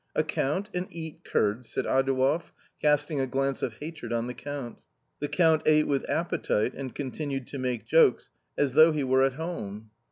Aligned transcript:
"A 0.15 0.23
Count, 0.23 0.71
and 0.73 0.87
eat 0.89 1.23
curds!" 1.23 1.69
said 1.69 1.85
Adouev, 1.85 2.49
casting 2.81 3.19
a 3.19 3.27
glance 3.27 3.61
of 3.61 3.75
hatred 3.75 4.11
on 4.11 4.25
the 4.25 4.33
Count. 4.33 4.79
The 5.19 5.27
Count 5.27 5.61
ate 5.67 5.85
with 5.85 6.09
appetite 6.09 6.73
and 6.75 6.95
continued 6.95 7.45
to 7.49 7.59
make 7.59 7.85
jokes, 7.85 8.31
as 8.57 8.73
though 8.73 8.91
he 8.93 9.03
were 9.03 9.21
at 9.21 9.33
home. 9.33 9.91